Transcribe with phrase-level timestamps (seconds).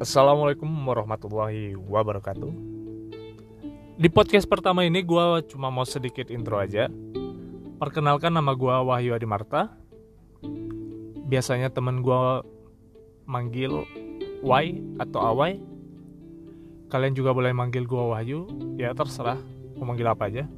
[0.00, 2.48] Assalamualaikum warahmatullahi wabarakatuh.
[4.00, 6.88] Di podcast pertama ini gue cuma mau sedikit intro aja.
[7.76, 9.76] Perkenalkan nama gue Wahyu Adi Marta.
[11.28, 12.22] Biasanya temen gue
[13.28, 13.84] manggil
[14.40, 15.60] Wai atau Awai.
[16.88, 18.48] Kalian juga boleh manggil gue Wahyu,
[18.80, 19.36] ya terserah
[19.76, 20.48] mau manggil apa aja.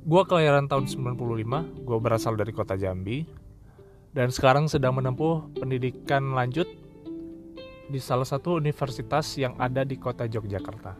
[0.00, 1.12] Gue kelahiran tahun 95,
[1.76, 3.28] gue berasal dari kota Jambi,
[4.16, 6.83] dan sekarang sedang menempuh pendidikan lanjut
[7.88, 10.96] di salah satu universitas yang ada di kota Yogyakarta.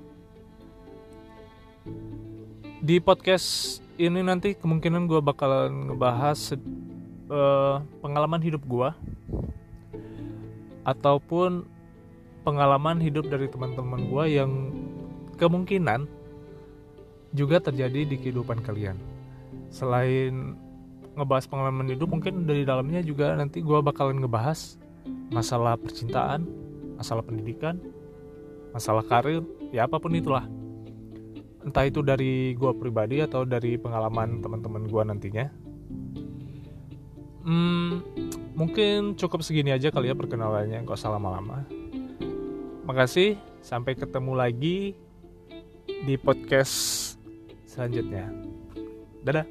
[2.85, 6.59] Di podcast ini nanti kemungkinan gue bakalan ngebahas
[7.33, 8.91] uh, pengalaman hidup gue
[10.85, 11.65] ataupun
[12.45, 14.51] pengalaman hidup dari teman-teman gue yang
[15.41, 16.05] kemungkinan
[17.33, 19.01] juga terjadi di kehidupan kalian.
[19.73, 20.55] Selain
[21.17, 24.77] ngebahas pengalaman hidup, mungkin dari dalamnya juga nanti gue bakalan ngebahas
[25.33, 26.47] masalah percintaan,
[27.05, 27.77] masalah pendidikan,
[28.73, 30.49] masalah karir, ya apa pun itulah.
[31.61, 35.47] Entah itu dari gue pribadi atau dari pengalaman teman-teman gue nantinya.
[37.45, 38.01] Hmm,
[38.57, 41.69] mungkin cukup segini aja kali ya perkenalannya, nggak usah lama-lama.
[42.89, 44.97] Makasih, sampai ketemu lagi
[45.85, 47.17] di podcast
[47.69, 48.33] selanjutnya.
[49.21, 49.45] Dadah.